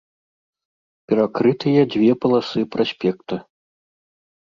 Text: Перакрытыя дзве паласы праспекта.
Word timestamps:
Перакрытыя 1.11 1.81
дзве 1.95 2.11
паласы 2.23 2.59
праспекта. 2.77 3.35